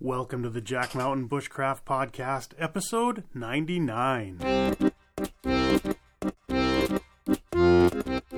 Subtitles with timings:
[0.00, 4.38] Welcome to the Jack Mountain Bushcraft Podcast, episode 99.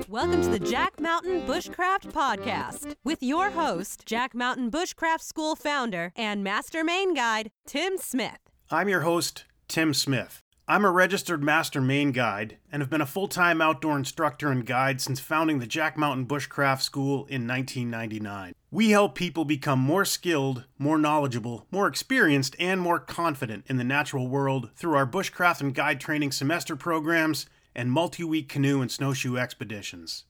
[0.09, 6.11] Welcome to the Jack Mountain Bushcraft Podcast with your host, Jack Mountain Bushcraft School founder
[6.15, 8.39] and master Maine guide, Tim Smith.
[8.71, 10.41] I'm your host, Tim Smith.
[10.67, 14.65] I'm a registered master Maine guide and have been a full time outdoor instructor and
[14.65, 18.53] guide since founding the Jack Mountain Bushcraft School in 1999.
[18.73, 23.83] We help people become more skilled, more knowledgeable, more experienced, and more confident in the
[23.83, 28.89] natural world through our bushcraft and guide training semester programs and multi week canoe and
[28.89, 30.23] snowshoe expeditions.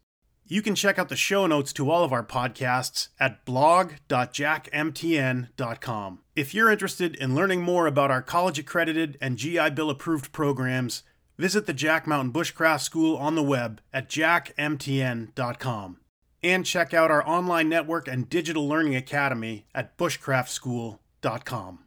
[0.47, 6.19] You can check out the show notes to all of our podcasts at blog.jackmtn.com.
[6.35, 11.03] If you're interested in learning more about our college accredited and GI Bill approved programs,
[11.37, 15.97] visit the Jack Mountain Bushcraft School on the web at jackmtn.com.
[16.43, 21.79] And check out our online network and digital learning academy at bushcraftschool.com.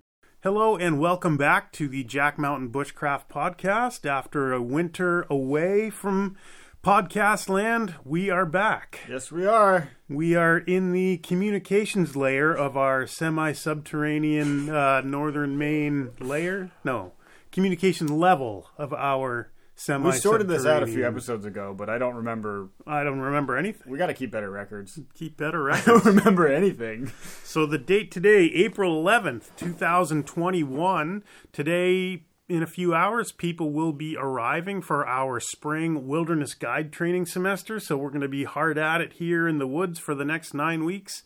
[0.45, 4.09] Hello and welcome back to the Jack Mountain Bushcraft Podcast.
[4.09, 6.37] After a winter away from
[6.85, 9.01] podcast land, we are back.
[9.09, 9.89] Yes, we are.
[10.09, 16.71] We are in the communications layer of our semi subterranean uh, northern Maine layer.
[16.85, 17.15] No,
[17.51, 19.51] communication level of our
[19.85, 22.71] semi We sorted this out a few episodes ago, but I don't remember.
[22.87, 23.91] I don't remember anything.
[23.91, 24.99] We got to keep better records.
[25.15, 25.89] Keep better records.
[25.89, 27.13] I don't remember anything.
[27.43, 31.23] so the date today, April 11th, 2021.
[31.53, 37.27] Today, in a few hours, people will be arriving for our spring wilderness guide training
[37.27, 37.79] semester.
[37.79, 40.55] So we're going to be hard at it here in the woods for the next
[40.55, 41.23] nine weeks.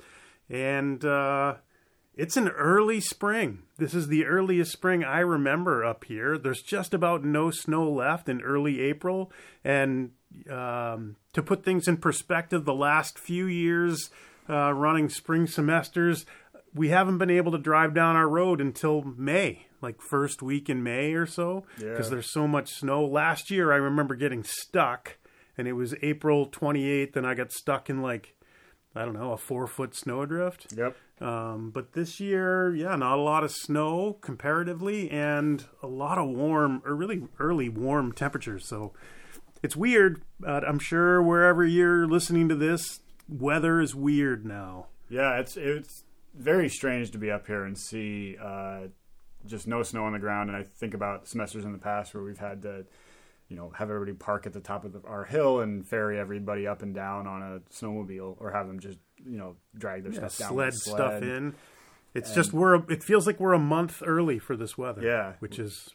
[0.50, 1.56] And uh,
[2.18, 3.62] it's an early spring.
[3.78, 6.36] This is the earliest spring I remember up here.
[6.36, 9.32] There's just about no snow left in early April.
[9.64, 10.10] And
[10.50, 14.10] um, to put things in perspective, the last few years
[14.50, 16.26] uh, running spring semesters,
[16.74, 20.82] we haven't been able to drive down our road until May, like first week in
[20.82, 22.10] May or so, because Yeah.
[22.10, 23.04] there's so much snow.
[23.06, 25.16] Last year, I remember getting stuck,
[25.56, 28.34] and it was April 28th, and I got stuck in like,
[28.94, 30.74] I don't know, a four foot snowdrift.
[30.76, 30.96] Yep.
[31.20, 36.28] Um, but this year, yeah, not a lot of snow comparatively, and a lot of
[36.28, 38.66] warm, or really early warm temperatures.
[38.66, 38.92] So
[39.62, 44.86] it's weird, but I'm sure wherever you're listening to this, weather is weird now.
[45.10, 48.88] Yeah, it's it's very strange to be up here and see uh,
[49.46, 50.50] just no snow on the ground.
[50.50, 52.86] And I think about semesters in the past where we've had to,
[53.48, 56.66] you know, have everybody park at the top of the, our hill and ferry everybody
[56.66, 60.28] up and down on a snowmobile, or have them just you know drag their Yeah,
[60.28, 61.54] stuff down sled, stuff in.
[62.14, 62.74] It's just we're.
[62.76, 65.02] a- It feels like we're a month early for this weather.
[65.02, 65.34] Yeah.
[65.40, 65.90] which is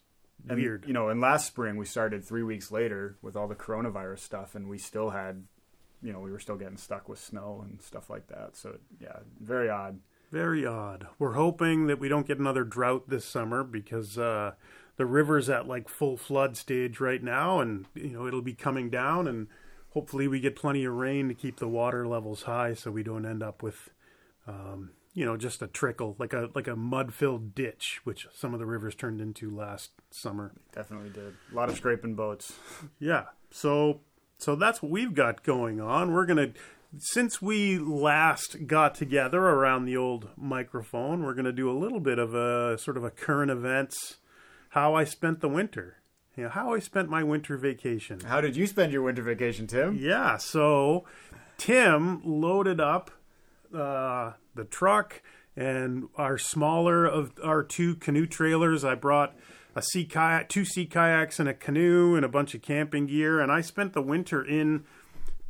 [0.48, 0.86] And, weird.
[0.88, 4.56] You know, and last spring we started three weeks later with all the coronavirus stuff,
[4.56, 5.44] and we still had,
[6.02, 8.56] you know, we were still getting stuck with snow and stuff like that.
[8.56, 10.00] So yeah, very odd.
[10.32, 11.08] Very odd.
[11.20, 14.54] We're hoping that we don't get another drought this summer because uh,
[14.98, 18.90] the river's at like full flood stage right now, and you know it'll be coming
[18.90, 19.48] down, and
[19.90, 23.26] hopefully we get plenty of rain to keep the water levels high, so we don't
[23.26, 23.90] end up with,
[24.48, 28.60] um, you know, just a trickle like a like a mud-filled ditch, which some of
[28.60, 30.52] the rivers turned into last summer.
[30.74, 32.54] Definitely did a lot of scraping boats.
[33.00, 33.26] Yeah.
[33.52, 34.02] So
[34.38, 36.12] so that's what we've got going on.
[36.12, 36.52] We're gonna
[36.98, 42.20] since we last got together around the old microphone, we're gonna do a little bit
[42.20, 44.18] of a sort of a current events,
[44.74, 45.98] how I spent the winter.
[46.36, 48.22] You know, how I spent my winter vacation.
[48.22, 49.96] How did you spend your winter vacation, Tim?
[50.00, 51.06] Yeah, so
[51.60, 53.12] Tim loaded up
[53.72, 55.22] uh, the truck
[55.56, 58.84] and our smaller of our two canoe trailers.
[58.84, 59.36] I brought
[59.76, 63.40] a sea kayak, two sea kayaks, and a canoe, and a bunch of camping gear.
[63.40, 64.86] And I spent the winter in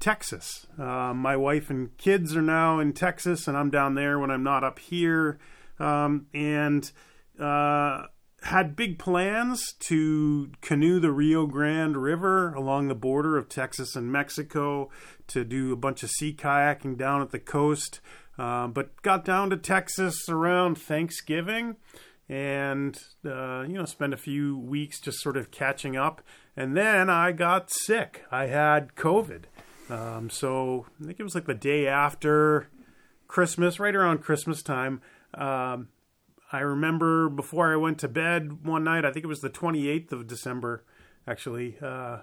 [0.01, 0.67] Texas.
[0.77, 4.43] Uh, my wife and kids are now in Texas, and I'm down there when I'm
[4.43, 5.39] not up here.
[5.79, 6.91] Um, and
[7.39, 8.07] uh,
[8.43, 14.11] had big plans to canoe the Rio Grande River along the border of Texas and
[14.11, 14.89] Mexico,
[15.27, 18.01] to do a bunch of sea kayaking down at the coast.
[18.37, 21.77] Uh, but got down to Texas around Thanksgiving
[22.27, 26.21] and, uh, you know, spent a few weeks just sort of catching up.
[26.57, 28.23] And then I got sick.
[28.31, 29.43] I had COVID.
[29.89, 32.69] Um, so I think it was like the day after
[33.27, 35.01] Christmas, right around Christmas time.
[35.33, 35.89] Um,
[36.53, 40.11] I remember before I went to bed one night, I think it was the 28th
[40.11, 40.85] of December,
[41.27, 42.19] actually, uh,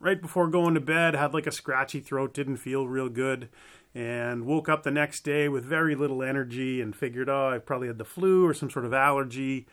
[0.00, 3.48] right before going to bed, had like a scratchy throat, didn't feel real good,
[3.94, 7.86] and woke up the next day with very little energy and figured, oh, I probably
[7.86, 9.68] had the flu or some sort of allergy.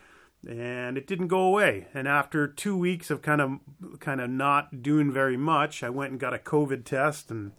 [0.47, 1.87] And it didn't go away.
[1.91, 3.59] And after two weeks of kind of
[3.99, 7.53] kind of not doing very much, I went and got a COVID test and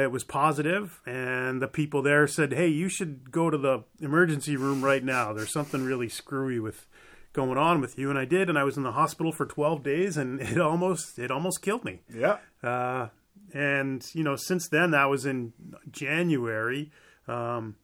[0.00, 4.56] it was positive, and the people there said, "Hey, you should go to the emergency
[4.56, 5.32] room right now.
[5.32, 6.86] There's something really screwy with
[7.34, 9.82] going on with you." And I did, and I was in the hospital for 12
[9.82, 12.00] days, and it almost it almost killed me.
[12.12, 12.38] Yeah.
[12.62, 13.08] Uh,
[13.52, 15.52] and you know, since then, that was in
[15.90, 16.90] January.
[17.28, 17.76] Um,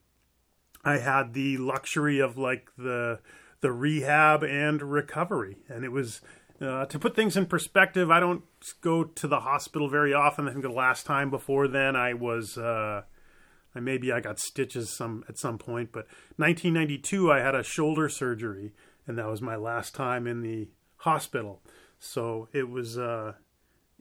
[0.84, 3.20] I had the luxury of like the
[3.60, 6.20] the rehab and recovery, and it was
[6.60, 8.42] uh, to put things in perspective, I don't
[8.80, 10.48] go to the hospital very often.
[10.48, 13.02] I think the last time before then I was, uh,
[13.74, 16.06] I maybe I got stitches some at some point, but
[16.36, 18.72] 1992 I had a shoulder surgery,
[19.06, 21.62] and that was my last time in the hospital.
[22.00, 23.34] So it was uh,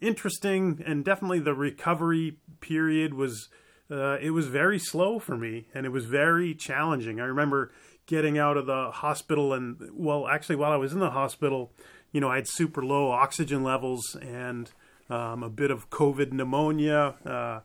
[0.01, 3.49] interesting, and definitely the recovery period was.
[3.89, 7.21] Uh, it was very slow for me, and it was very challenging.
[7.21, 7.71] I remember
[8.05, 11.71] getting out of the hospital, and well, actually, while I was in the hospital,
[12.11, 14.71] you know, I had super low oxygen levels and
[15.09, 17.15] um, a bit of COVID pneumonia.
[17.25, 17.59] Uh,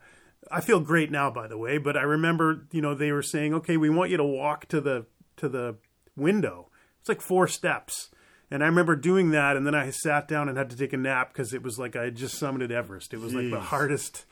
[0.51, 3.55] I feel great now, by the way, but I remember, you know, they were saying,
[3.55, 5.07] okay, we want you to walk to the
[5.37, 5.77] to the
[6.17, 6.69] window.
[7.01, 8.11] It's like four steps.
[8.51, 10.99] And I remember doing that, and then I sat down and had to take a
[10.99, 13.15] nap because it was like I had just summited Everest.
[13.15, 13.51] It was Jeez.
[13.51, 14.27] like the hardest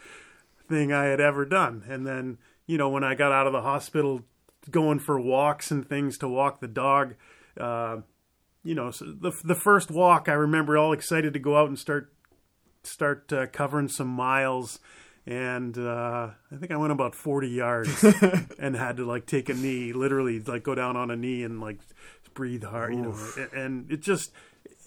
[0.68, 1.84] thing I had ever done.
[1.88, 2.36] And then,
[2.66, 4.20] you know, when I got out of the hospital,
[4.70, 7.14] going for walks and things to walk the dog,
[7.58, 7.98] uh,
[8.62, 11.78] you know, so the the first walk, I remember all excited to go out and
[11.78, 12.12] start
[12.82, 14.80] start uh, covering some miles,
[15.26, 18.04] and uh, I think I went about forty yards
[18.58, 21.60] and had to like take a knee, literally like go down on a knee and
[21.60, 21.78] like
[22.34, 23.36] breathe hard, you Oof.
[23.36, 24.32] know, and it just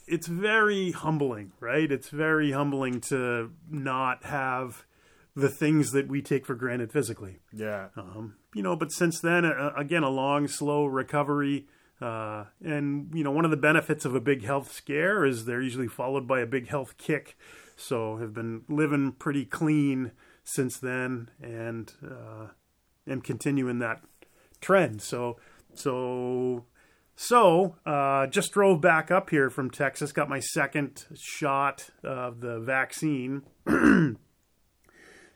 [0.07, 1.91] it's very humbling, right?
[1.91, 4.85] It's very humbling to not have
[5.35, 7.39] the things that we take for granted physically.
[7.51, 7.87] Yeah.
[7.97, 11.65] Um, you know, but since then, uh, again, a long, slow recovery.
[12.03, 15.61] Uh, and you know, one of the benefits of a big health scare is they're
[15.61, 17.37] usually followed by a big health kick.
[17.77, 20.11] So have been living pretty clean
[20.43, 22.47] since then, and uh,
[23.23, 24.01] continuing that
[24.59, 25.01] trend.
[25.01, 25.37] So
[25.73, 26.65] so
[27.15, 32.59] so uh, just drove back up here from Texas, got my second shot of the
[32.59, 33.43] vaccine.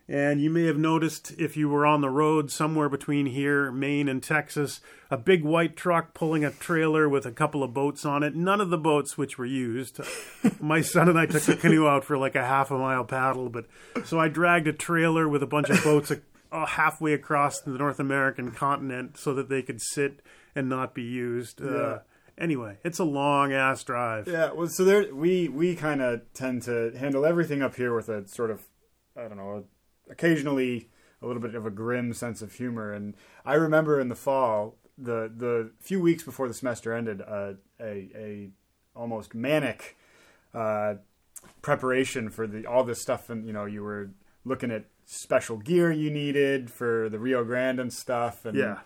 [0.09, 4.07] And you may have noticed if you were on the road somewhere between here, Maine,
[4.07, 4.79] and Texas,
[5.11, 8.33] a big white truck pulling a trailer with a couple of boats on it.
[8.33, 9.99] None of the boats which were used.
[10.61, 13.49] My son and I took the canoe out for like a half a mile paddle,
[13.49, 13.65] but
[14.05, 16.13] so I dragged a trailer with a bunch of boats
[16.53, 20.21] uh, halfway across the North American continent so that they could sit
[20.55, 21.61] and not be used.
[21.61, 21.77] Uh, yeah.
[21.79, 21.99] Uh,
[22.37, 24.27] anyway, it's a long ass drive.
[24.27, 28.07] Yeah, well, so there we we kind of tend to handle everything up here with
[28.07, 28.61] a sort of
[29.17, 29.65] I don't know
[30.09, 30.89] occasionally
[31.21, 32.93] a little bit of a grim sense of humor.
[32.93, 33.15] And
[33.45, 38.09] I remember in the fall, the the few weeks before the semester ended, uh, a
[38.15, 38.49] a
[38.95, 39.97] almost manic
[40.53, 40.95] uh,
[41.61, 44.11] preparation for the all this stuff, and you know you were
[44.45, 48.79] looking at special gear you needed for the Rio Grande and stuff, and yeah.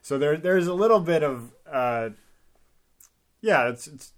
[0.00, 2.10] So there there's a little bit of uh,
[3.40, 4.12] yeah, it's it's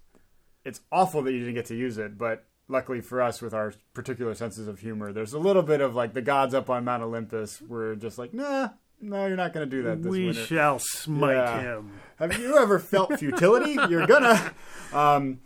[0.63, 3.73] it's awful that you didn't get to use it, but luckily for us with our
[3.93, 7.03] particular senses of humor there's a little bit of like the gods up on mount
[7.03, 8.69] olympus we're just like nah
[9.01, 10.45] no you're not going to do that this we winter.
[10.45, 11.61] shall smite yeah.
[11.61, 14.53] him have you ever felt futility you're gonna
[14.93, 15.39] um,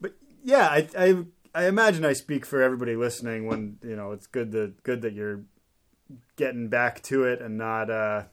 [0.00, 0.14] but
[0.44, 1.24] yeah I, I
[1.54, 5.14] i imagine i speak for everybody listening when you know it's good that good that
[5.14, 5.42] you're
[6.36, 8.24] getting back to it and not uh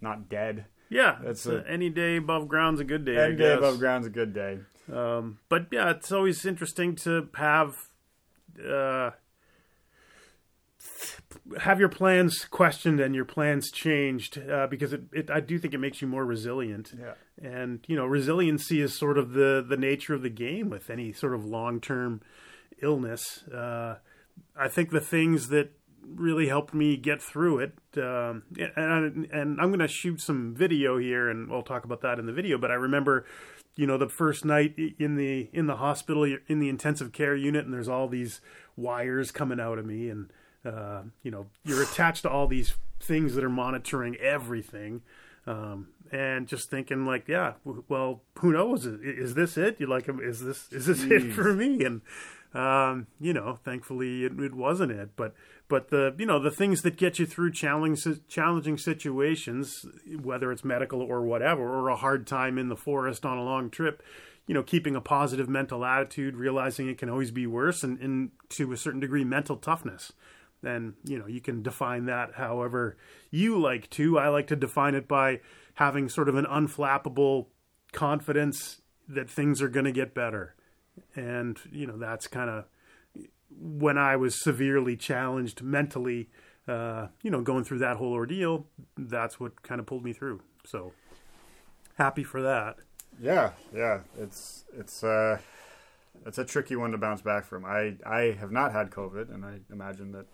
[0.00, 3.16] not dead yeah, that's a, any day above ground's a good day.
[3.16, 4.58] Any day above ground's a good day.
[4.92, 7.76] Um, but yeah, it's always interesting to have
[8.66, 9.10] uh,
[11.60, 15.74] have your plans questioned and your plans changed uh, because it, it, I do think
[15.74, 16.92] it makes you more resilient.
[16.98, 17.14] Yeah.
[17.42, 21.12] And you know, resiliency is sort of the the nature of the game with any
[21.12, 22.22] sort of long term
[22.82, 23.44] illness.
[23.48, 23.96] Uh,
[24.56, 25.72] I think the things that
[26.14, 27.72] really helped me get through it.
[27.96, 28.44] Um,
[28.76, 32.26] and, and I'm going to shoot some video here, and we'll talk about that in
[32.26, 32.58] the video.
[32.58, 33.26] But I remember
[33.78, 37.64] you know the first night in the in the hospital in the intensive care unit
[37.64, 38.40] and there's all these
[38.76, 40.32] wires coming out of me and
[40.66, 45.02] uh, you know you're attached to all these things that are monitoring everything.
[45.46, 47.52] Um, and just thinking like yeah
[47.88, 48.84] well who knows?
[48.84, 49.76] Is this it?
[49.78, 51.30] You like is this is this Jeez.
[51.30, 51.84] it for me?
[51.84, 52.00] And
[52.54, 55.10] um, you know thankfully it, it wasn't it.
[55.14, 55.34] But
[55.68, 59.84] but the you know the things that get you through challenging challenging situations,
[60.20, 63.70] whether it's medical or whatever, or a hard time in the forest on a long
[63.70, 64.02] trip,
[64.46, 68.30] you know, keeping a positive mental attitude, realizing it can always be worse, and, and
[68.48, 70.12] to a certain degree, mental toughness.
[70.62, 72.96] Then you know, you can define that however
[73.30, 74.18] you like to.
[74.18, 75.40] I like to define it by
[75.74, 77.46] having sort of an unflappable
[77.92, 80.54] confidence that things are going to get better,
[81.14, 82.64] and you know, that's kind of
[83.50, 86.28] when I was severely challenged mentally,
[86.66, 90.40] uh, you know, going through that whole ordeal, that's what kind of pulled me through.
[90.66, 90.92] So
[91.96, 92.76] happy for that.
[93.20, 94.00] Yeah, yeah.
[94.18, 95.38] It's it's uh
[96.26, 97.64] it's a tricky one to bounce back from.
[97.64, 100.26] I I have not had COVID, and I imagine that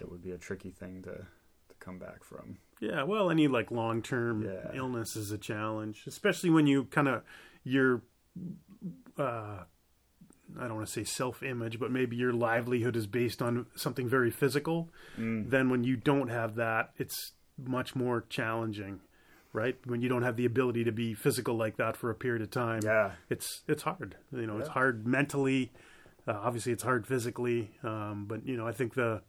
[0.00, 2.58] it would be a tricky thing to to come back from.
[2.80, 4.70] Yeah, well, any like long term Yeah.
[4.74, 7.22] illness is a challenge, especially when you kind of
[7.64, 8.02] your
[9.18, 9.64] uh,
[10.58, 14.08] I don't want to say self image, but maybe your livelihood is based on something
[14.08, 14.88] very physical.
[15.18, 15.50] Mm.
[15.50, 19.00] Then when you don't have that, it's much more challenging,
[19.52, 19.76] right?
[19.84, 22.50] When you don't have the ability to be physical like that for a period of
[22.50, 24.16] time, Yeah, it's it's hard.
[24.32, 25.72] You know, it's hard mentally.
[26.28, 27.70] Uh, obviously, it's hard physically.
[27.82, 29.22] Um, but you know, I think the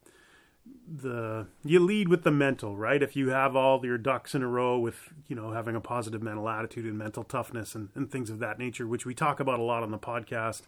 [0.89, 3.01] the you lead with the mental, right?
[3.01, 4.95] If you have all your ducks in a row with
[5.27, 8.57] you know having a positive mental attitude and mental toughness and, and things of that
[8.57, 10.63] nature, which we talk about a lot on the podcast,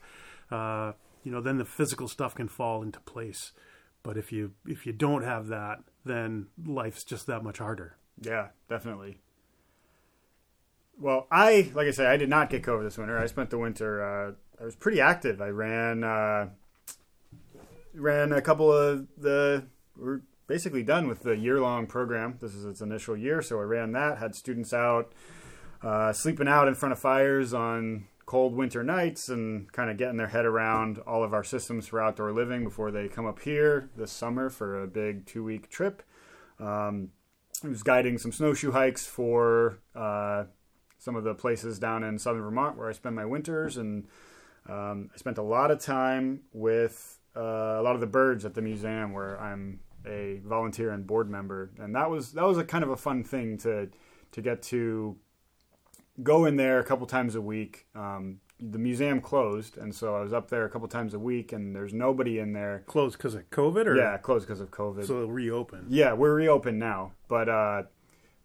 [0.51, 3.51] uh, you know, then the physical stuff can fall into place.
[4.03, 7.97] But if you if you don't have that, then life's just that much harder.
[8.21, 9.19] yeah, definitely.
[10.99, 13.17] Well, I like I said, I did not get COVID this winter.
[13.17, 14.03] I spent the winter.
[14.03, 15.41] Uh, I was pretty active.
[15.41, 16.49] I ran uh,
[17.93, 19.65] ran a couple of the.
[19.97, 22.37] We're basically done with the year long program.
[22.41, 24.17] This is its initial year, so I ran that.
[24.17, 25.13] Had students out
[25.81, 30.17] uh, sleeping out in front of fires on cold winter nights and kind of getting
[30.17, 33.89] their head around all of our systems for outdoor living before they come up here
[33.97, 36.03] this summer for a big two week trip.
[36.59, 37.09] Um,
[37.65, 40.43] I was guiding some snowshoe hikes for uh,
[40.99, 44.05] some of the places down in southern Vermont where I spend my winters, and
[44.69, 48.53] um, I spent a lot of time with uh, a lot of the birds at
[48.53, 52.63] the museum where I'm a volunteer and board member, and that was that was a
[52.63, 53.89] kind of a fun thing to
[54.33, 55.17] to get to
[56.23, 57.87] go in there a couple times a week.
[57.95, 61.53] Um, the museum closed, and so I was up there a couple times a week,
[61.53, 62.83] and there's nobody in there.
[62.87, 65.05] Closed because of COVID, or Yeah, closed because of COVID.
[65.07, 65.85] so it'll reopen.
[65.87, 67.83] Yeah, we're reopened now, but uh,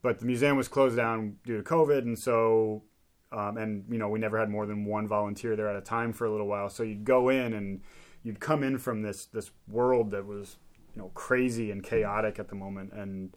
[0.03, 2.85] but the museum was closed down due to COVID, and so
[3.33, 6.13] um, and you know we never had more than one volunteer there at a time
[6.13, 6.69] for a little while.
[6.69, 7.81] So you'd go in and
[8.23, 10.59] you'd come in from this this world that was
[10.95, 13.37] you know crazy and chaotic at the moment, and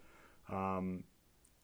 [0.51, 1.03] um,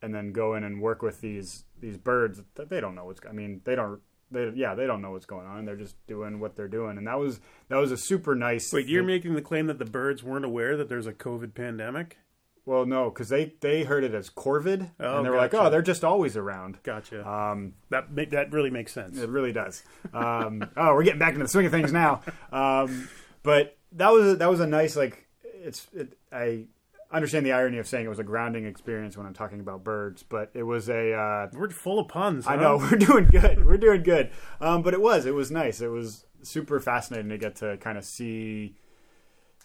[0.04, 3.20] and then go in and work with these these birds that they don't know what's.
[3.28, 4.00] I mean, they don't.
[4.30, 5.64] They, yeah, they don't know what's going on.
[5.64, 8.72] They're just doing what they're doing, and that was that was a super nice.
[8.72, 9.06] Wait, you're thing.
[9.06, 12.18] making the claim that the birds weren't aware that there's a COVID pandemic?
[12.66, 15.68] Well, no, because they they heard it as Corvid, Oh, and they were like, "Oh,
[15.68, 17.28] they're just always around." Gotcha.
[17.28, 19.18] Um, that ma- that really makes sense.
[19.18, 19.82] it really does.
[20.14, 22.22] Um, oh, we're getting back into the swing of things now.
[22.50, 23.08] Um,
[23.42, 25.86] but that was a, that was a nice like it's.
[25.94, 26.64] It, I
[27.14, 30.22] understand the irony of saying it was a grounding experience when I'm talking about birds,
[30.22, 31.12] but it was a.
[31.12, 32.46] Uh, We're full of puns.
[32.46, 33.64] I know we're doing good.
[33.64, 34.30] We're doing good.
[34.60, 35.80] Um, but it was it was nice.
[35.80, 38.76] It was super fascinating to get to kind of see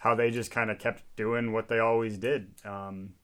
[0.00, 2.54] how they just kind of kept doing what they always did.
[2.64, 3.14] Um,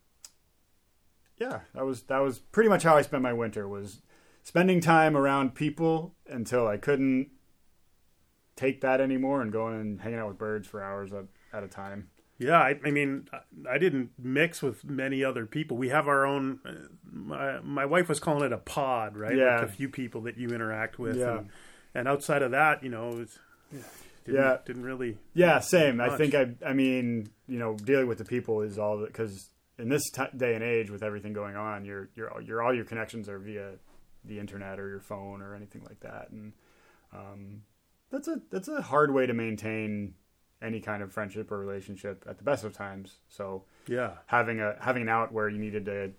[1.39, 4.03] yeah, that was that was pretty much how I spent my winter was
[4.43, 7.31] spending time around people until I couldn't
[8.57, 11.69] take that anymore and going and hanging out with birds for hours at, at a
[11.69, 12.09] time.
[12.39, 13.29] Yeah, I, I mean,
[13.69, 15.77] I- didn't mix with many other people.
[15.77, 16.59] We have our own.
[16.65, 16.73] Uh,
[17.11, 19.35] my, my wife was calling it a pod, right?
[19.37, 19.61] Yeah.
[19.61, 21.17] Like a few people that you interact with.
[21.17, 21.39] Yeah.
[21.39, 21.49] And,
[21.95, 23.11] and outside of that, you know,
[23.73, 23.85] didn't,
[24.27, 24.59] Yeah.
[24.67, 25.17] didn't really.
[25.35, 26.01] Yeah, same.
[26.01, 26.49] I think I.
[26.65, 30.55] I mean, you know, dealing with the people is all because in this t- day
[30.55, 33.73] and age, with everything going on, your your your all your connections are via
[34.25, 36.53] the internet or your phone or anything like that, and
[37.15, 37.63] um,
[38.11, 40.15] that's a that's a hard way to maintain
[40.63, 43.17] any kind of friendship or relationship at the best of times.
[43.29, 44.15] So Yeah.
[44.27, 46.13] having a having an out where you needed to,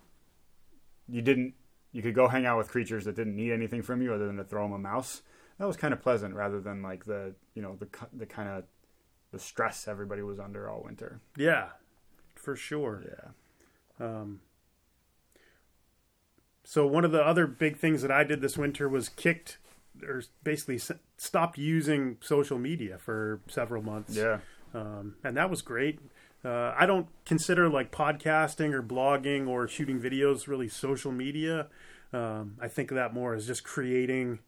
[1.07, 1.55] you didn't,
[1.91, 4.37] you could go hang out with creatures that didn't need anything from you other than
[4.37, 5.21] to throw them a mouse.
[5.57, 8.63] That was kind of pleasant, rather than like the you know the the kind of
[9.31, 11.19] the stress everybody was under all winter.
[11.35, 11.69] Yeah.
[12.35, 13.03] For sure.
[13.07, 14.05] Yeah.
[14.05, 14.41] Um,
[16.63, 19.57] so one of the other big things that I did this winter was kicked
[20.03, 20.79] or basically
[21.17, 24.15] stopped using social media for several months.
[24.15, 24.39] Yeah.
[24.73, 25.99] um, and that was great.
[26.45, 31.67] Uh, I don't consider like podcasting or blogging or shooting videos really social media.
[32.13, 34.39] Um, I think of that more as just creating,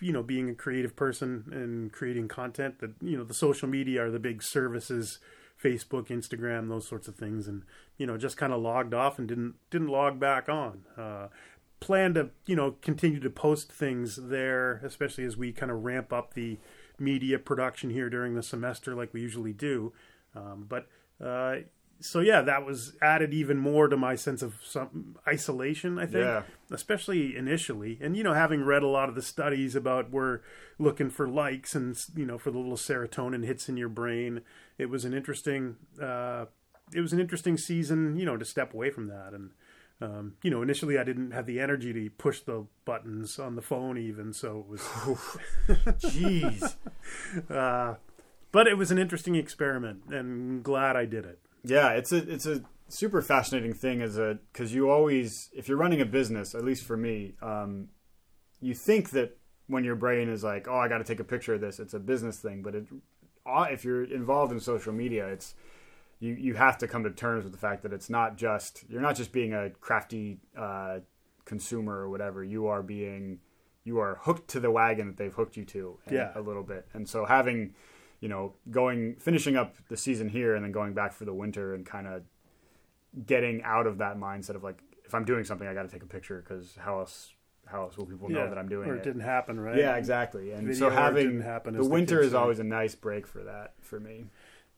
[0.00, 2.78] you know, being a creative person and creating content.
[2.80, 5.18] That you know, the social media are the big services,
[5.62, 7.62] Facebook, Instagram, those sorts of things, and
[7.96, 10.82] you know, just kind of logged off and didn't didn't log back on.
[10.96, 11.28] Uh,
[11.84, 16.12] plan to you know continue to post things there, especially as we kind of ramp
[16.12, 16.58] up the
[16.98, 19.92] media production here during the semester, like we usually do.
[20.34, 20.86] Um, but
[21.22, 21.56] uh,
[22.00, 25.98] so yeah, that was added even more to my sense of some isolation.
[25.98, 26.42] I think, Yeah.
[26.70, 30.40] especially initially, and you know, having read a lot of the studies about we're
[30.78, 34.40] looking for likes and you know for the little serotonin hits in your brain,
[34.78, 35.76] it was an interesting.
[36.00, 36.46] Uh,
[36.92, 39.32] it was an interesting season, you know, to step away from that.
[39.32, 39.50] And
[40.00, 43.62] um, you know, initially I didn't have the energy to push the buttons on the
[43.62, 44.80] phone, even so it was.
[46.12, 46.76] Jeez.
[47.50, 47.94] uh,
[48.52, 51.40] but it was an interesting experiment, and glad I did it.
[51.64, 55.78] Yeah, it's a it's a super fascinating thing as a because you always if you're
[55.78, 57.88] running a business, at least for me, um,
[58.60, 61.54] you think that when your brain is like, oh, I got to take a picture
[61.54, 62.62] of this, it's a business thing.
[62.62, 62.86] But it,
[63.46, 65.54] uh, if you're involved in social media, it's
[66.20, 69.00] you you have to come to terms with the fact that it's not just you're
[69.00, 71.00] not just being a crafty uh,
[71.44, 72.42] consumer or whatever.
[72.42, 73.40] You are being
[73.84, 76.32] you are hooked to the wagon that they've hooked you to yeah.
[76.34, 76.86] a little bit.
[76.94, 77.74] And so having
[78.20, 81.74] you know going finishing up the season here and then going back for the winter
[81.74, 82.22] and kind of
[83.26, 86.02] getting out of that mindset of like if I'm doing something I got to take
[86.02, 87.32] a picture because how else
[87.66, 88.98] how else will people know that I'm doing or it?
[88.98, 89.78] it didn't happen, right?
[89.78, 90.52] Yeah, exactly.
[90.52, 94.26] And Video so having the winter is always a nice break for that for me.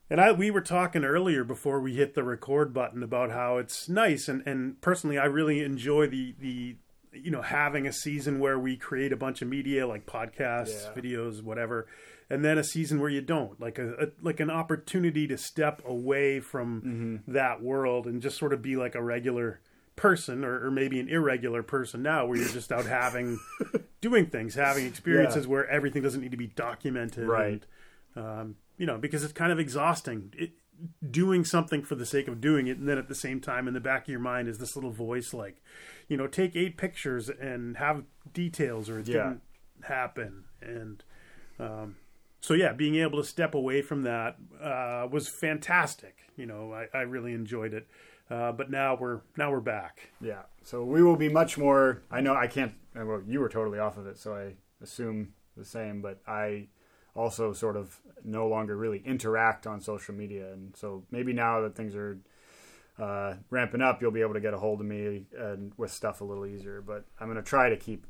[0.09, 3.89] And I we were talking earlier before we hit the record button about how it's
[3.89, 6.77] nice and and personally I really enjoy the the
[7.13, 11.01] you know having a season where we create a bunch of media like podcasts, Yeah.
[11.01, 11.87] videos, whatever,
[12.29, 15.81] and then a season where you don't like a, a like an opportunity to step
[15.85, 17.31] away from Mm-hmm.
[17.33, 19.59] that world and just sort of be like a regular
[19.97, 23.39] person or, or maybe an irregular person now where you're just out having
[24.01, 25.51] doing things having experiences Yeah.
[25.51, 27.63] where everything doesn't need to be documented Right.
[28.15, 30.33] and, um, you know, because it's kind of exhausting.
[30.37, 30.51] It,
[31.09, 33.73] doing something for the sake of doing it, and then at the same time, in
[33.73, 35.59] the back of your mind, is this little voice like,
[36.07, 39.13] you know, take eight pictures and have details, or it Yeah.
[39.23, 39.41] didn't
[39.83, 40.43] happen.
[40.61, 41.03] And
[41.59, 41.95] um,
[42.41, 46.17] so, yeah, being able to step away from that uh, was fantastic.
[46.35, 47.87] You know, I, I really enjoyed it.
[48.29, 50.09] Uh, but now we're now we're back.
[50.21, 50.41] Yeah.
[50.63, 52.03] So we will be much more.
[52.11, 52.73] I know I can't.
[52.93, 54.53] Well, you were totally off of it, so I
[54.83, 56.01] assume the same.
[56.01, 56.67] But I
[57.17, 61.75] also sort of no longer really interact on social media, and so maybe now that
[61.75, 62.19] things are
[62.99, 66.21] uh, ramping up, you'll be able to get a hold of me and with stuff
[66.21, 66.81] a little easier.
[66.81, 68.05] But I'm going to try to keep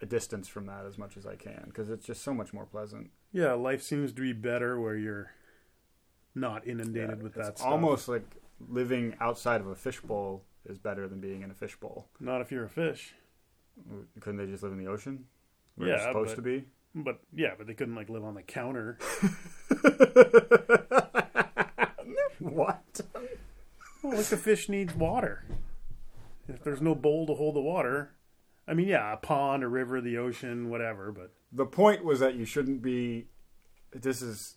[0.00, 2.66] a distance from that as much as I can because it's just so much more
[2.66, 3.10] pleasant.
[3.32, 5.32] Yeah, life seems to be better where you're
[6.34, 7.66] not inundated Yeah, with that stuff.
[7.66, 8.24] almost like
[8.68, 12.08] living outside of a fishbowl is better than being in a fishbowl.
[12.20, 13.14] not if you're a fish.
[14.20, 15.24] Couldn't they just live in the ocean?
[15.76, 16.64] Where Yeah, they're supposed to be.
[17.04, 18.98] But yeah, but they couldn't like live on the counter.
[22.40, 23.00] what?
[24.02, 25.44] Well, like a fish needs water.
[26.48, 28.12] If there's no bowl to hold the water,
[28.66, 31.12] I mean, yeah, a pond, a river, the ocean, whatever.
[31.12, 33.26] But The point was that you shouldn't be.
[33.92, 34.56] This is.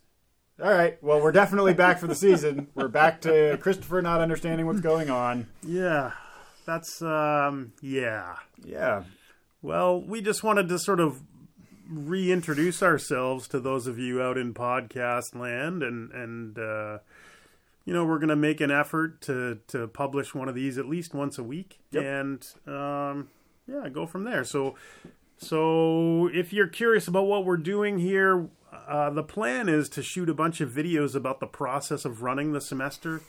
[0.62, 1.02] All right.
[1.02, 2.68] Well, we're definitely back for the season.
[2.74, 5.48] We're back to Christopher not understanding what's going on.
[5.62, 6.12] yeah,
[6.66, 8.36] that's um, yeah.
[8.64, 9.04] Yeah.
[9.60, 11.22] Well, we just wanted to sort of
[11.92, 16.98] reintroduce ourselves to those of you out in podcast land, and and uh,
[17.84, 20.86] you know we're going to make an effort to to publish one of these at
[20.88, 22.04] least once a week, Yep.
[22.04, 23.28] and um,
[23.66, 24.44] yeah, go from there.
[24.44, 24.74] So
[25.38, 28.48] so if you're curious about what we're doing here,
[28.88, 32.52] uh, the plan is to shoot a bunch of videos about the process of running
[32.52, 33.20] the semester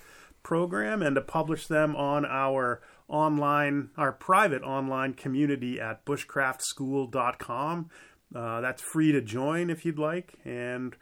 [0.43, 7.89] program and to publish them on our online, our private online community at bushcraftschool.com.
[8.35, 10.35] Uh, that's free to join if you'd like.
[10.43, 10.95] And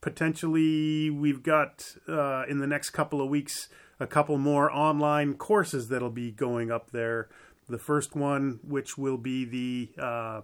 [0.00, 3.68] potentially, we've got uh, in the next couple of weeks
[3.98, 7.28] a couple more online courses that'll be going up there.
[7.68, 10.40] The first one, which will be the uh,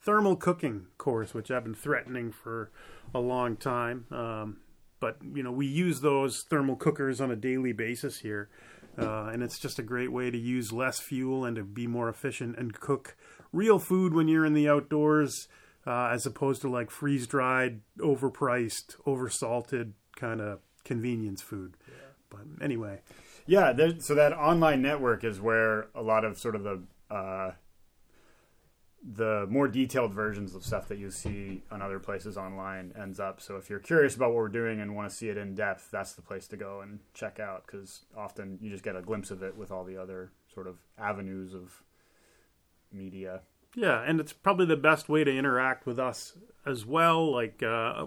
[0.00, 2.70] thermal cooking course, which I've been threatening for
[3.14, 4.06] a long time.
[4.10, 4.56] Um,
[5.00, 8.48] but you know, we use those thermal cookers on a daily basis here,
[8.98, 12.08] uh, and it's just a great way to use less fuel and to be more
[12.08, 13.16] efficient and cook
[13.52, 15.48] real food when you're in the outdoors,
[15.86, 21.76] uh, as opposed to like freeze dried, overpriced, oversalted kind of convenience food.
[22.30, 23.00] But anyway,
[23.46, 23.72] Yeah.
[23.72, 27.52] There, so that online network is where a lot of sort of the uh,
[29.02, 33.40] the more detailed versions of stuff that you see on other places online ends up.
[33.40, 35.88] So if you're curious about what we're doing and want to see it in depth,
[35.90, 39.30] that's the place to go and check out because often you just get a glimpse
[39.30, 41.82] of it with all the other sort of avenues of
[42.92, 43.42] media.
[43.74, 47.30] Yeah, and it's probably the best way to interact with us as well.
[47.30, 48.06] Like, uh,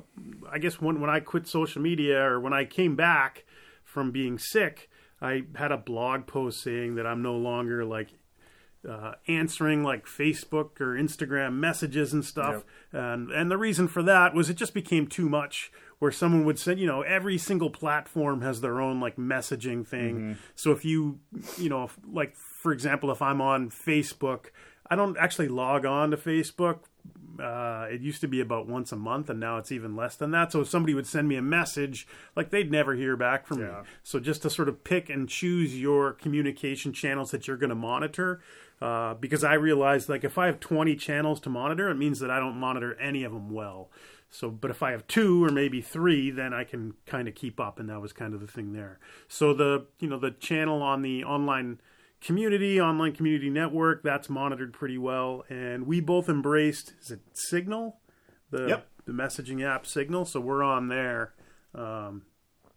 [0.51, 3.45] I guess when when I quit social media or when I came back
[3.83, 4.89] from being sick,
[5.21, 8.09] I had a blog post saying that I'm no longer like
[8.89, 12.63] uh, answering like Facebook or Instagram messages and stuff.
[12.91, 15.71] And and the reason for that was it just became too much.
[15.99, 20.35] Where someone would say, you know, every single platform has their own like messaging thing.
[20.55, 21.19] So if you,
[21.59, 24.45] you know, if, like for example, if I'm on Facebook,
[24.89, 26.79] I don't actually log on to Facebook
[27.39, 30.31] uh, it used to be about once a month, and now it's even less than
[30.31, 30.51] that.
[30.51, 33.65] So if somebody would send me a message, like they'd never hear back from Yeah.
[33.67, 33.87] me.
[34.03, 37.75] So just to sort of pick and choose your communication channels that you're going to
[37.75, 38.41] monitor,
[38.81, 42.29] uh, because I realized like if I have 20 channels to monitor, it means that
[42.29, 43.89] I don't monitor any of them well.
[44.29, 47.59] So, but if I have two or maybe three, then I can kind of keep
[47.59, 48.99] up, and that was kind of the thing there.
[49.27, 51.79] So the you know the channel on the online
[52.21, 57.97] community, online community network, that's monitored pretty well, and we both embraced is it Signal,
[58.51, 58.87] the Yep.
[59.05, 60.25] the messaging app Signal.
[60.25, 61.33] So we're on there
[61.75, 62.23] um,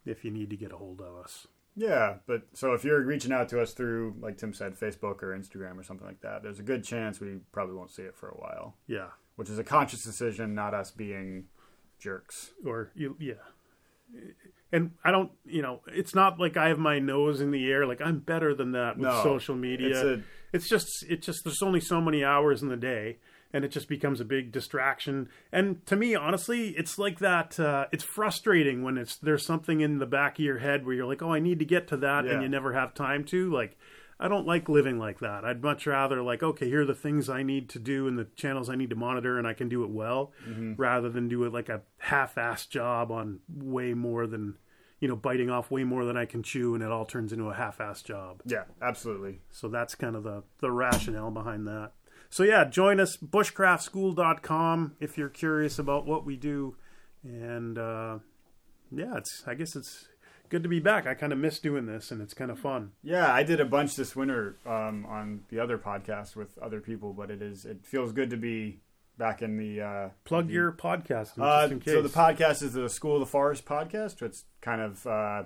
[0.04, 1.46] if you need to get a hold of us.
[1.76, 5.36] Yeah, but so if you're reaching out to us through, like Tim said, Facebook or
[5.36, 8.28] Instagram or something like that, there's a good chance we probably won't see it for
[8.28, 11.46] a while, Yeah, which is a conscious decision, not us being
[11.98, 12.52] jerks.
[12.64, 13.34] or you yeah.
[14.74, 17.86] And I don't, you know, it's not like I have my nose in the air.
[17.86, 19.88] Like I'm better than that with No, social media.
[19.90, 23.18] it's a- it's just it just there's only so many hours in the day
[23.52, 27.86] and it just becomes a big distraction and to me honestly it's like that uh,
[27.92, 31.22] it's frustrating when it's there's something in the back of your head where you're like
[31.22, 32.32] oh i need to get to that Yeah.
[32.34, 33.76] and you never have time to like
[34.20, 37.28] i don't like living like that i'd much rather like okay here are the things
[37.28, 39.82] i need to do and the channels i need to monitor and i can do
[39.82, 40.30] it well
[40.76, 44.54] rather than do it like a half-assed job on way more than
[45.04, 47.44] you know biting off way more than i can chew and it all turns into
[47.50, 49.40] a half-ass job Yeah, absolutely.
[49.50, 51.90] so that's kind of the, the rationale behind that.
[52.30, 56.76] So yeah, join us, bushcraftschool.com if you're curious about what we do.
[57.22, 58.18] And uh,
[58.90, 60.08] yeah, it's I guess it's
[60.48, 61.06] good to be back.
[61.06, 62.92] I kind of miss doing this and it's kind of fun.
[63.02, 67.12] Yeah, I did a bunch this winter um, on the other podcast with other people,
[67.12, 68.80] but it is it feels good to be
[69.18, 71.94] back in the uh, Plug your podcast Uh, just in case.
[71.94, 74.22] so the podcast is the School of the Forest podcast.
[74.22, 75.44] It's kind of uh,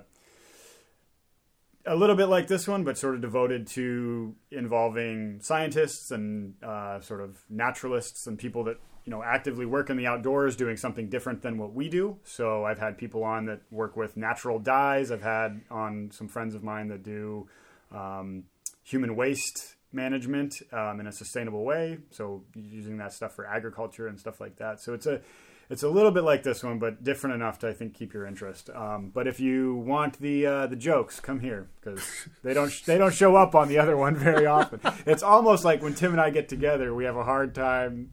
[1.85, 6.99] a little bit like this one, but sort of devoted to involving scientists and uh,
[7.01, 11.09] sort of naturalists and people that you know actively work in the outdoors, doing something
[11.09, 12.17] different than what we do.
[12.23, 15.11] So I've had people on that work with natural dyes.
[15.11, 17.47] I've had on some friends of mine that do
[17.91, 18.43] um,
[18.83, 21.97] human waste management um, in a sustainable way.
[22.11, 24.79] So using that stuff for agriculture and stuff like that.
[24.79, 25.21] So it's a
[25.69, 28.25] it's a little bit like this one, but different enough to I think keep your
[28.25, 28.71] interest.
[28.71, 32.97] Um, but if you want the uh, the jokes, come here because they don't they
[32.97, 34.79] don't show up on the other one very often.
[35.05, 38.11] it's almost like when Tim and I get together, we have a hard time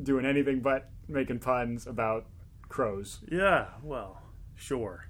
[0.00, 2.26] doing anything but making puns about
[2.68, 3.20] crows.
[3.30, 4.20] yeah, well,
[4.54, 5.06] sure.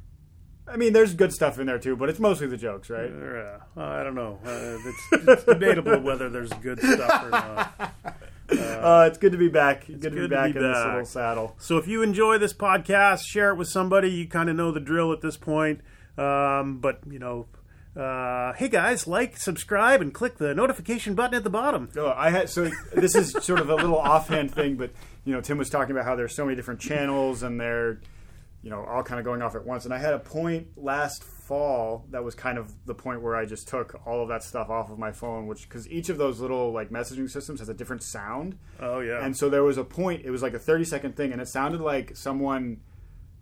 [0.68, 3.10] I mean, there's good stuff in there too, but it's mostly the jokes, right?
[3.10, 4.38] Uh, I don't know.
[4.44, 7.94] Uh, it's, it's debatable whether there's good stuff or not.
[8.48, 9.88] Uh, it's good to be back.
[9.88, 11.56] Good, to be good to back be in this little saddle.
[11.58, 14.08] So if you enjoy this podcast, share it with somebody.
[14.08, 15.80] You kind of know the drill at this point.
[16.16, 17.46] Um, but you know,
[17.96, 21.88] uh, hey guys, like, subscribe, and click the notification button at the bottom.
[21.96, 24.90] Oh, I had so this is sort of a little offhand thing, but
[25.24, 27.98] you know, Tim was talking about how there's so many different channels and they're
[28.66, 29.84] you know all kind of going off at once.
[29.84, 33.46] And I had a point last fall that was kind of the point where I
[33.46, 36.40] just took all of that stuff off of my phone, which because each of those
[36.40, 38.58] little like messaging systems has a different sound.
[38.80, 41.30] Oh yeah, And so there was a point, it was like a 30 second thing,
[41.30, 42.80] and it sounded like someone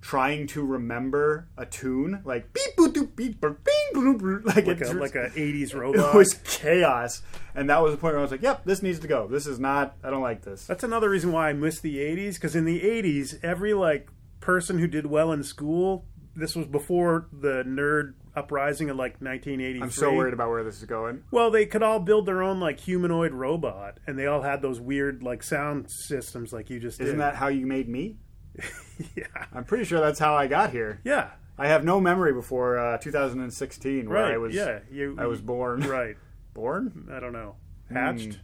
[0.03, 4.67] trying to remember a tune, like beep boop doop beep boop, bing boop boop, like,
[4.67, 6.15] like it, a like a '80s robot.
[6.15, 7.23] it was chaos.
[7.55, 9.27] And that was the point where I was like, yep, this needs to go.
[9.27, 10.67] This is not, I don't like this.
[10.67, 14.11] That's another reason why I miss the '80s because in the '80s, every like
[14.45, 16.05] person who did well in school,
[16.37, 19.83] this was before the nerd uprising of like 1983.
[19.83, 21.25] I'm so worried about where this is going.
[21.31, 24.81] Well, they could all build their own like humanoid robot, and they all had those
[24.81, 27.21] weird like sound systems, like you just Isn't did.
[27.21, 28.17] that how you made me?
[29.17, 31.01] yeah, I'm pretty sure that's how I got here.
[31.05, 34.35] yeah, I have no memory before uh, 2016 where right.
[34.35, 35.17] I was yeah, you.
[35.19, 35.81] I was born.
[35.81, 36.17] right.
[36.53, 37.09] Born?
[37.13, 37.57] I don't know.
[37.93, 38.39] Hatched.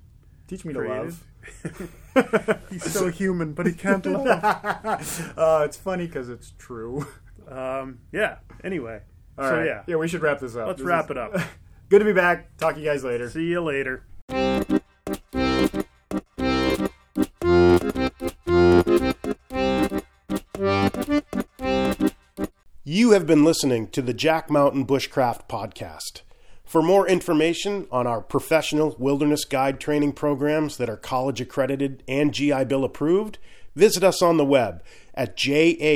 [0.50, 1.24] Teach me to love.
[2.70, 4.26] He's so human, but he can't love.
[5.38, 7.06] Uh, it's funny because it's true.
[7.48, 8.38] Um, yeah.
[8.64, 9.00] Anyway.
[9.38, 9.66] All so right.
[9.66, 9.82] yeah.
[9.86, 10.66] yeah, we should wrap this up.
[10.66, 11.34] Let's This wrap is- it up.
[11.88, 12.56] Good to be back.
[12.56, 13.30] Talk to you guys later.
[13.30, 14.04] See you later.
[22.84, 26.22] You have been listening to the Jack Mountain Bushcraft Podcast.
[26.70, 32.32] For more information on our professional wilderness guide training programs that are college accredited and
[32.32, 33.38] GI Bill approved,
[33.74, 35.90] visit us on the web at jackmtn.com.